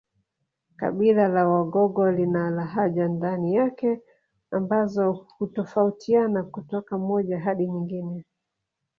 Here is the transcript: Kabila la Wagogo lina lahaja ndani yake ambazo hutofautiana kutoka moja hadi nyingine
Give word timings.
Kabila 0.79 1.27
la 1.27 1.47
Wagogo 1.47 2.11
lina 2.11 2.49
lahaja 2.49 3.07
ndani 3.07 3.53
yake 3.55 4.01
ambazo 4.51 5.13
hutofautiana 5.37 6.43
kutoka 6.43 6.97
moja 6.97 7.39
hadi 7.39 7.67
nyingine 7.67 8.25